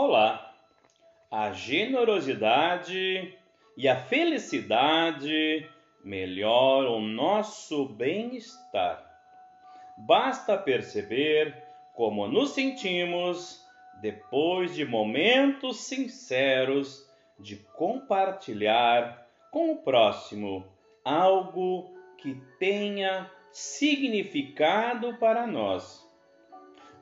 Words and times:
Olá! 0.00 0.54
A 1.28 1.50
generosidade 1.50 3.36
e 3.76 3.88
a 3.88 3.96
felicidade 3.96 5.68
melhoram 6.04 7.00
nosso 7.00 7.84
bem-estar. 7.84 9.04
Basta 9.96 10.56
perceber 10.56 11.52
como 11.96 12.28
nos 12.28 12.50
sentimos 12.50 13.60
depois 14.00 14.72
de 14.72 14.84
momentos 14.84 15.80
sinceros 15.80 17.04
de 17.36 17.56
compartilhar 17.56 19.26
com 19.50 19.72
o 19.72 19.82
próximo 19.82 20.64
algo 21.04 21.92
que 22.18 22.40
tenha 22.60 23.28
significado 23.50 25.16
para 25.18 25.44
nós. 25.44 26.08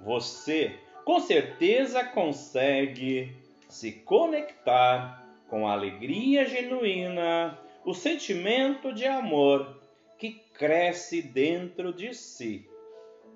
Você 0.00 0.81
com 1.06 1.20
certeza 1.20 2.02
consegue 2.04 3.32
se 3.68 3.92
conectar 3.92 5.24
com 5.48 5.68
a 5.68 5.72
alegria 5.72 6.44
genuína, 6.44 7.56
o 7.84 7.94
sentimento 7.94 8.92
de 8.92 9.06
amor 9.06 9.80
que 10.18 10.32
cresce 10.58 11.22
dentro 11.22 11.92
de 11.92 12.12
si, 12.12 12.68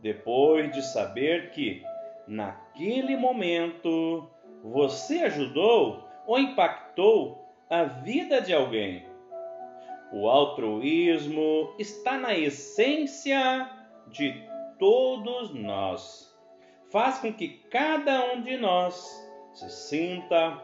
depois 0.02 0.72
de 0.72 0.82
saber 0.82 1.52
que, 1.52 1.80
naquele 2.26 3.16
momento, 3.16 4.28
você 4.64 5.20
ajudou 5.20 6.08
ou 6.26 6.40
impactou 6.40 7.54
a 7.70 7.84
vida 7.84 8.40
de 8.40 8.52
alguém. 8.52 9.06
O 10.12 10.28
altruísmo 10.28 11.72
está 11.78 12.18
na 12.18 12.36
essência 12.36 13.70
de 14.08 14.34
todos 14.76 15.54
nós 15.54 16.29
faz 16.90 17.18
com 17.18 17.32
que 17.32 17.48
cada 17.70 18.32
um 18.32 18.42
de 18.42 18.56
nós 18.56 19.24
se 19.52 19.70
sinta 19.70 20.60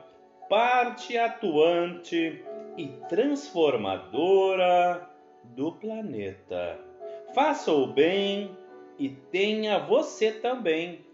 parte 0.49 1.17
atuante 1.17 2.45
e 2.77 2.89
transformadora 3.09 5.09
do 5.45 5.71
planeta. 5.73 6.79
Faça 7.35 7.73
o 7.73 7.87
bem 7.87 8.57
e 8.99 9.09
tenha 9.09 9.79
você 9.79 10.33
também 10.33 11.07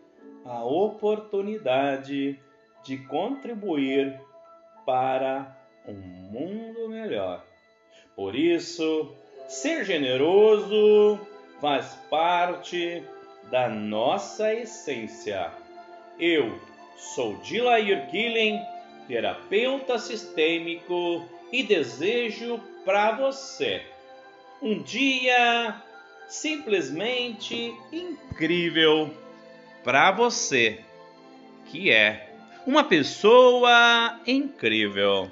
a 0.45 0.65
oportunidade 0.65 2.41
de 2.83 2.99
contribuir 3.07 4.21
para 4.85 5.57
um 5.87 5.93
mundo 5.93 6.89
melhor. 6.89 7.45
Por 8.17 8.35
isso, 8.35 9.15
ser 9.49 9.85
generoso 9.85 11.21
faz 11.61 11.95
parte 12.11 13.05
da 13.53 13.69
nossa 13.69 14.55
essência. 14.55 15.53
Eu 16.19 16.59
sou 16.97 17.37
Dilair 17.37 18.11
Killing, 18.11 18.59
terapeuta 19.07 19.99
sistêmico, 19.99 21.29
e 21.53 21.63
desejo 21.63 22.59
para 22.83 23.13
você 23.13 23.83
um 24.63 24.83
dia 24.83 25.83
simplesmente 26.27 27.75
incrível 27.93 29.15
para 29.85 30.11
você, 30.13 30.81
que 31.67 31.91
é 31.91 32.33
uma 32.67 32.85
pessoa 32.85 34.19
incrível. 34.27 35.21